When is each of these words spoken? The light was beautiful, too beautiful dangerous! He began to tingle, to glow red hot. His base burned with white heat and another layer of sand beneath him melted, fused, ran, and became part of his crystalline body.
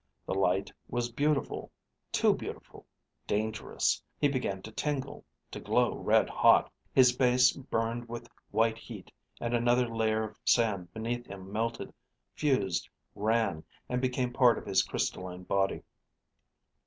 The 0.25 0.33
light 0.33 0.71
was 0.89 1.11
beautiful, 1.11 1.69
too 2.11 2.33
beautiful 2.33 2.87
dangerous! 3.27 4.01
He 4.19 4.27
began 4.27 4.63
to 4.63 4.71
tingle, 4.71 5.23
to 5.51 5.59
glow 5.59 5.95
red 5.95 6.27
hot. 6.27 6.73
His 6.91 7.15
base 7.15 7.51
burned 7.51 8.09
with 8.09 8.27
white 8.49 8.79
heat 8.79 9.11
and 9.39 9.53
another 9.53 9.87
layer 9.87 10.23
of 10.23 10.39
sand 10.43 10.91
beneath 10.91 11.27
him 11.27 11.51
melted, 11.51 11.93
fused, 12.33 12.89
ran, 13.13 13.63
and 13.87 14.01
became 14.01 14.33
part 14.33 14.57
of 14.57 14.65
his 14.65 14.81
crystalline 14.81 15.43
body. 15.43 15.83